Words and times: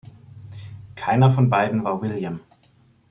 Keiner 0.95 1.29
von 1.29 1.51
beiden 1.51 1.83
war 1.83 2.01
William. 2.01 2.39